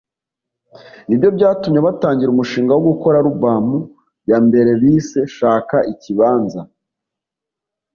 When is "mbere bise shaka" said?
4.47-5.77